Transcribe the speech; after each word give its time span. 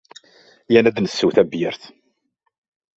Yya-n 0.71 0.89
ad 0.89 0.97
nsew 1.01 1.29
tabyirt! 1.35 1.83